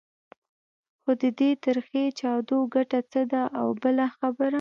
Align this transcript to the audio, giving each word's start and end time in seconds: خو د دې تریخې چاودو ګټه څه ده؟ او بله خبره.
خو 1.01 1.11
د 1.21 1.23
دې 1.39 1.51
تریخې 1.63 2.03
چاودو 2.19 2.57
ګټه 2.75 2.99
څه 3.11 3.21
ده؟ 3.31 3.43
او 3.59 3.67
بله 3.81 4.05
خبره. 4.17 4.49